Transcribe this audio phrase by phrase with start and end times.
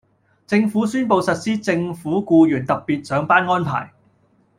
[0.47, 3.93] 政府宣布實施政府僱員特別上班安排